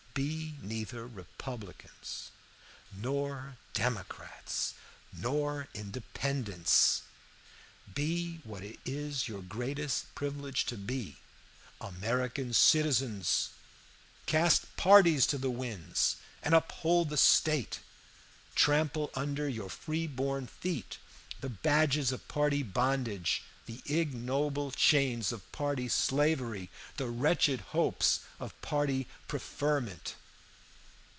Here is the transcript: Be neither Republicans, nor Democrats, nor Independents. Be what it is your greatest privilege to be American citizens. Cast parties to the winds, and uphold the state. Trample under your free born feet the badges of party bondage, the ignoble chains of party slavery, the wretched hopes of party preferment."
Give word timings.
Be 0.13 0.57
neither 0.61 1.07
Republicans, 1.07 2.31
nor 2.91 3.55
Democrats, 3.73 4.73
nor 5.13 5.69
Independents. 5.73 7.03
Be 7.95 8.41
what 8.43 8.61
it 8.61 8.79
is 8.85 9.29
your 9.29 9.41
greatest 9.41 10.13
privilege 10.13 10.65
to 10.65 10.75
be 10.77 11.15
American 11.79 12.53
citizens. 12.53 13.51
Cast 14.25 14.75
parties 14.75 15.25
to 15.27 15.37
the 15.37 15.49
winds, 15.49 16.17
and 16.43 16.53
uphold 16.53 17.09
the 17.09 17.15
state. 17.15 17.79
Trample 18.53 19.11
under 19.15 19.47
your 19.47 19.69
free 19.69 20.07
born 20.07 20.45
feet 20.45 20.97
the 21.39 21.47
badges 21.49 22.11
of 22.11 22.27
party 22.27 22.63
bondage, 22.63 23.43
the 23.67 23.81
ignoble 23.85 24.69
chains 24.71 25.31
of 25.31 25.49
party 25.51 25.87
slavery, 25.87 26.69
the 26.97 27.07
wretched 27.07 27.61
hopes 27.61 28.19
of 28.39 28.59
party 28.61 29.07
preferment." 29.27 30.15